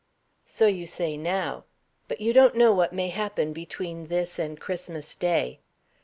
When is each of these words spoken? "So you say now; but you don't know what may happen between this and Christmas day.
"So 0.45 0.65
you 0.65 0.87
say 0.87 1.15
now; 1.15 1.65
but 2.07 2.19
you 2.19 2.33
don't 2.33 2.55
know 2.55 2.73
what 2.73 2.91
may 2.91 3.09
happen 3.09 3.53
between 3.53 4.07
this 4.07 4.39
and 4.39 4.59
Christmas 4.59 5.15
day. 5.15 5.59